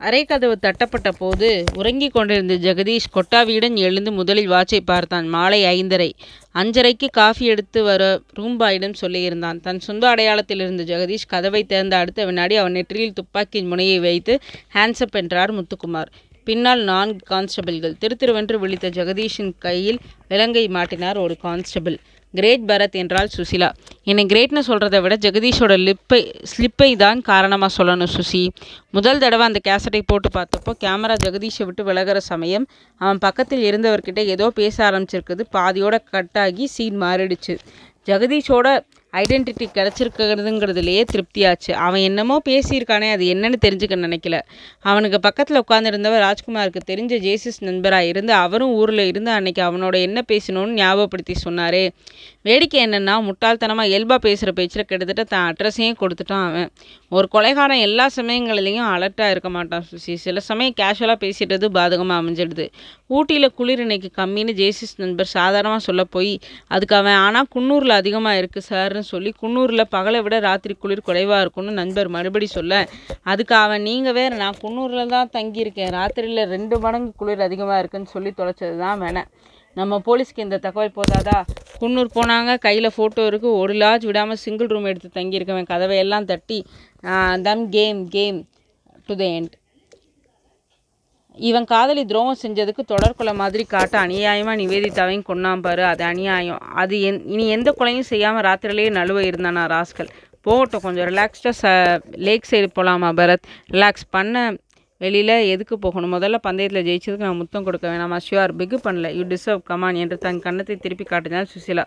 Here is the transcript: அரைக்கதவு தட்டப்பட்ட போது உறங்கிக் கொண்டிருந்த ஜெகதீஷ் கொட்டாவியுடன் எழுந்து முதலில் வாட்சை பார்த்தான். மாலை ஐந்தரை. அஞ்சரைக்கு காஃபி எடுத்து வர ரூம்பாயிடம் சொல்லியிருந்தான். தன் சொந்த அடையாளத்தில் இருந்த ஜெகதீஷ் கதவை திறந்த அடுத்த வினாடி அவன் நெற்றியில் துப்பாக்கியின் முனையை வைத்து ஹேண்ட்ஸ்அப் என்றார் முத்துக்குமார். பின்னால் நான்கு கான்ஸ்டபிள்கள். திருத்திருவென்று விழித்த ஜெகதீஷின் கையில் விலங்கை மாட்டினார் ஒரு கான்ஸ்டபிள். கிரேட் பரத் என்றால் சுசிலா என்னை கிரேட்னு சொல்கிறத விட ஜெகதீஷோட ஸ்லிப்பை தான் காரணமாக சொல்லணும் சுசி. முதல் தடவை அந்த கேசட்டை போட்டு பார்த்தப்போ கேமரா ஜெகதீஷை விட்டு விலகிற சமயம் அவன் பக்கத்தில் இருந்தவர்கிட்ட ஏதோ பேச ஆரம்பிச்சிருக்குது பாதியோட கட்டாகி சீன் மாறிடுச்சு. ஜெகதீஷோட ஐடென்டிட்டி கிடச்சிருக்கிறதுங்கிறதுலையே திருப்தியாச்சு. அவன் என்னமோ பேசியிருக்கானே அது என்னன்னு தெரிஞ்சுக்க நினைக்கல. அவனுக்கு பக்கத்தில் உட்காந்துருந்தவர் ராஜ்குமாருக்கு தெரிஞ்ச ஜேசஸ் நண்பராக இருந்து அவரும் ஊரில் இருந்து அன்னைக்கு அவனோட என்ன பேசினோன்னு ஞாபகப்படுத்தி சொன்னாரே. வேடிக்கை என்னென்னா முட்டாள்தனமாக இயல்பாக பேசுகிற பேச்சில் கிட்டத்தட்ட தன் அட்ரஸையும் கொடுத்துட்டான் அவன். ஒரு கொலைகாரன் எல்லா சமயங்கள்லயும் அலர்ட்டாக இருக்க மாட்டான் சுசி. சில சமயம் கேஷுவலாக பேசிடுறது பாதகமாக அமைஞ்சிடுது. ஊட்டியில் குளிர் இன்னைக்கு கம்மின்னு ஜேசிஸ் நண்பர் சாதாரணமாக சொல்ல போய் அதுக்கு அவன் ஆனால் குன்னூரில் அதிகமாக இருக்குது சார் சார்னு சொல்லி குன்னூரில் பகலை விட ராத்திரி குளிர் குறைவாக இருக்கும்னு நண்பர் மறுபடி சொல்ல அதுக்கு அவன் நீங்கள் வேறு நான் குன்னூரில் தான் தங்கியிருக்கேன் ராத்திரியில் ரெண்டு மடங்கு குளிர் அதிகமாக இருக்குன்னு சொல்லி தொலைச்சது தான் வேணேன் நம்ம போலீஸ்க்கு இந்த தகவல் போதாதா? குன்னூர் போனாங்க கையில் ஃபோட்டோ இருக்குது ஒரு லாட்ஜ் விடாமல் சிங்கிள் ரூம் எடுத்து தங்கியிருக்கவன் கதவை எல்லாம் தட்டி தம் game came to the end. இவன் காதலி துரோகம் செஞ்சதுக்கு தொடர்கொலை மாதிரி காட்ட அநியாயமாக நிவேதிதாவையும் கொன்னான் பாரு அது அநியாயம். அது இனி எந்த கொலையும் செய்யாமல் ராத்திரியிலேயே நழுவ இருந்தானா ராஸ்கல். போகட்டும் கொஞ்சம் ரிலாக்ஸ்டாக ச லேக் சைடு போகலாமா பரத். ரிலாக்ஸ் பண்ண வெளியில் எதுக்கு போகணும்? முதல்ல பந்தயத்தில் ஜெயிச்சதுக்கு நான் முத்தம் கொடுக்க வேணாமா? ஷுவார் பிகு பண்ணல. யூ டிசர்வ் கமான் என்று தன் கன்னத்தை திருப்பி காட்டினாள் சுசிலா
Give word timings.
அரைக்கதவு 0.00 0.54
தட்டப்பட்ட 0.62 1.10
போது 1.18 1.64
உறங்கிக் 1.74 2.12
கொண்டிருந்த 2.12 2.54
ஜெகதீஷ் 2.54 3.14
கொட்டாவியுடன் 3.14 3.76
எழுந்து 3.76 4.12
முதலில் 4.12 4.50
வாட்சை 4.50 4.80
பார்த்தான். 4.84 5.28
மாலை 5.28 5.64
ஐந்தரை. 5.64 6.12
அஞ்சரைக்கு 6.54 7.08
காஃபி 7.10 7.46
எடுத்து 7.46 7.82
வர 7.82 8.20
ரூம்பாயிடம் 8.36 8.94
சொல்லியிருந்தான். 9.00 9.60
தன் 9.60 9.80
சொந்த 9.80 10.08
அடையாளத்தில் 10.08 10.60
இருந்த 10.60 10.82
ஜெகதீஷ் 10.82 11.28
கதவை 11.28 11.64
திறந்த 11.64 11.96
அடுத்த 11.96 12.24
வினாடி 12.24 12.56
அவன் 12.56 12.72
நெற்றியில் 12.72 13.12
துப்பாக்கியின் 13.12 13.66
முனையை 13.66 13.98
வைத்து 13.98 14.38
ஹேண்ட்ஸ்அப் 14.74 15.18
என்றார் 15.22 15.54
முத்துக்குமார். 15.54 16.12
பின்னால் 16.44 16.80
நான்கு 16.80 17.34
கான்ஸ்டபிள்கள். 17.34 17.96
திருத்திருவென்று 18.00 18.54
விழித்த 18.54 18.88
ஜெகதீஷின் 18.88 19.52
கையில் 19.58 19.98
விலங்கை 20.28 20.68
மாட்டினார் 20.68 21.18
ஒரு 21.18 21.36
கான்ஸ்டபிள். 21.42 21.98
கிரேட் 22.34 22.64
பரத் 22.70 22.96
என்றால் 23.00 23.30
சுசிலா 23.36 23.68
என்னை 24.10 24.24
கிரேட்னு 24.32 24.62
சொல்கிறத 24.68 24.96
விட 25.04 25.14
ஜெகதீஷோட 25.24 25.74
ஸ்லிப்பை 26.52 26.90
தான் 26.96 27.20
காரணமாக 27.20 27.70
சொல்லணும் 27.78 28.12
சுசி. 28.16 28.42
முதல் 28.96 29.22
தடவை 29.22 29.44
அந்த 29.46 29.60
கேசட்டை 29.68 30.02
போட்டு 30.06 30.30
பார்த்தப்போ 30.36 30.72
கேமரா 30.84 31.16
ஜெகதீஷை 31.24 31.64
விட்டு 31.68 31.84
விலகிற 31.88 32.20
சமயம் 32.30 32.66
அவன் 33.00 33.22
பக்கத்தில் 33.26 33.64
இருந்தவர்கிட்ட 33.70 34.22
ஏதோ 34.34 34.48
பேச 34.60 34.76
ஆரம்பிச்சிருக்குது 34.90 35.44
பாதியோட 35.56 35.98
கட்டாகி 36.14 36.66
சீன் 36.76 37.00
மாறிடுச்சு. 37.02 37.56
ஜெகதீஷோட 38.06 38.68
ஐடென்டிட்டி 39.14 39.66
கிடச்சிருக்கிறதுங்கிறதுலையே 39.76 41.02
திருப்தியாச்சு. 41.12 41.70
அவன் 41.84 42.02
என்னமோ 42.08 42.36
பேசியிருக்கானே 42.48 43.08
அது 43.12 43.24
என்னன்னு 43.34 43.58
தெரிஞ்சுக்க 43.64 43.96
நினைக்கல. 44.06 44.38
அவனுக்கு 44.90 45.18
பக்கத்தில் 45.26 45.60
உட்காந்துருந்தவர் 45.62 46.24
ராஜ்குமாருக்கு 46.26 46.80
தெரிஞ்ச 46.90 47.18
ஜேசஸ் 47.26 47.60
நண்பராக 47.68 48.10
இருந்து 48.12 48.32
அவரும் 48.32 48.74
ஊரில் 48.80 49.04
இருந்து 49.06 49.30
அன்னைக்கு 49.30 49.62
அவனோட 49.68 49.94
என்ன 50.08 50.22
பேசினோன்னு 50.32 50.78
ஞாபகப்படுத்தி 50.80 51.36
சொன்னாரே. 51.46 51.84
வேடிக்கை 52.48 52.78
என்னென்னா 52.86 53.14
முட்டாள்தனமாக 53.28 53.90
இயல்பாக 53.92 54.20
பேசுகிற 54.26 54.52
பேச்சில் 54.58 54.86
கிட்டத்தட்ட 54.90 55.24
தன் 55.32 55.48
அட்ரஸையும் 55.50 55.98
கொடுத்துட்டான் 56.02 56.44
அவன். 56.50 56.68
ஒரு 57.16 57.28
கொலைகாரன் 57.34 57.82
எல்லா 57.88 58.06
சமயங்கள்லயும் 58.18 58.88
அலர்ட்டாக 58.94 59.32
இருக்க 59.34 59.50
மாட்டான் 59.56 59.84
சுசி. 59.90 60.14
சில 60.26 60.40
சமயம் 60.50 60.76
கேஷுவலாக 60.82 61.18
பேசிடுறது 61.24 61.66
பாதகமாக 61.78 62.20
அமைஞ்சிடுது. 62.22 62.66
ஊட்டியில் 63.16 63.54
குளிர் 63.58 63.82
இன்னைக்கு 63.86 64.10
கம்மின்னு 64.20 64.52
ஜேசிஸ் 64.62 64.94
நண்பர் 65.02 65.32
சாதாரணமாக 65.36 65.82
சொல்ல 65.88 66.02
போய் 66.14 66.32
அதுக்கு 66.74 66.96
அவன் 67.00 67.18
ஆனால் 67.24 67.50
குன்னூரில் 67.54 67.98
அதிகமாக 68.00 68.40
இருக்குது 68.42 68.68
சார் 68.70 68.96
சார்னு 68.98 69.10
சொல்லி 69.12 69.30
குன்னூரில் 69.40 69.90
பகலை 69.94 70.20
விட 70.24 70.36
ராத்திரி 70.40 70.74
குளிர் 70.82 71.06
குறைவாக 71.08 71.42
இருக்கும்னு 71.44 71.72
நண்பர் 71.80 72.08
மறுபடி 72.14 72.46
சொல்ல 72.56 72.72
அதுக்கு 73.32 73.54
அவன் 73.64 73.84
நீங்கள் 73.88 74.16
வேறு 74.18 74.34
நான் 74.42 74.58
குன்னூரில் 74.62 75.12
தான் 75.14 75.30
தங்கியிருக்கேன் 75.36 75.92
ராத்திரியில் 75.96 76.42
ரெண்டு 76.54 76.76
மடங்கு 76.84 77.12
குளிர் 77.16 77.44
அதிகமாக 77.46 77.78
இருக்குன்னு 77.78 78.12
சொல்லி 78.14 78.32
தொலைச்சது 78.40 78.76
தான் 78.84 79.00
வேணேன் 79.04 79.28
நம்ம 79.76 79.98
போலீஸ்க்கு 80.06 80.44
இந்த 80.44 80.58
தகவல் 80.64 80.96
போதாதா? 80.96 81.38
குன்னூர் 81.80 82.08
போனாங்க 82.14 82.50
கையில் 82.66 82.94
ஃபோட்டோ 82.94 83.24
இருக்குது 83.30 83.58
ஒரு 83.62 83.74
லாட்ஜ் 83.82 84.06
விடாமல் 84.08 84.40
சிங்கிள் 84.44 84.70
ரூம் 84.72 84.88
எடுத்து 84.90 85.08
தங்கியிருக்கவன் 85.18 85.70
கதவை 85.72 85.98
எல்லாம் 86.04 86.28
தட்டி 86.32 86.58
தம் 87.46 87.64
game 87.76 88.00
came 88.16 88.38
to 89.08 89.14
the 89.14 89.28
end. 89.38 89.54
இவன் 91.48 91.64
காதலி 91.64 92.04
துரோகம் 92.04 92.40
செஞ்சதுக்கு 92.42 92.82
தொடர்கொலை 92.92 93.34
மாதிரி 93.34 93.64
காட்ட 93.64 93.94
அநியாயமாக 94.06 94.56
நிவேதிதாவையும் 94.60 95.24
கொன்னான் 95.28 95.60
பாரு 95.60 95.84
அது 95.84 96.04
அநியாயம். 96.04 96.60
அது 96.82 96.94
இனி 97.00 97.48
எந்த 97.48 97.74
கொலையும் 97.78 98.08
செய்யாமல் 98.12 98.44
ராத்திரியிலேயே 98.48 98.90
நழுவ 98.98 99.22
இருந்தானா 99.30 99.64
ராஸ்கல். 99.74 100.10
போகட்டும் 100.40 100.84
கொஞ்சம் 100.86 101.08
ரிலாக்ஸ்டாக 101.10 101.54
ச 101.62 102.00
லேக் 102.26 102.48
சைடு 102.50 102.68
போகலாமா 102.74 103.10
பரத். 103.20 103.46
ரிலாக்ஸ் 103.76 104.06
பண்ண 104.10 104.56
வெளியில் 105.00 105.34
எதுக்கு 105.54 105.78
போகணும்? 105.78 106.14
முதல்ல 106.16 106.36
பந்தயத்தில் 106.46 106.86
ஜெயிச்சதுக்கு 106.88 107.26
நான் 107.26 107.36
முத்தம் 107.36 107.64
கொடுக்க 107.64 107.86
வேணாமா? 107.88 108.18
ஷுவார் 108.26 108.52
பிகு 108.60 108.76
பண்ணல. 108.84 109.10
யூ 109.16 109.24
டிசர்வ் 109.32 109.66
கமான் 109.70 109.94
என்று 109.94 110.18
தன் 110.18 110.40
கன்னத்தை 110.46 110.76
திருப்பி 110.76 111.04
காட்டினாள் 111.04 111.52
சுசிலா 111.54 111.84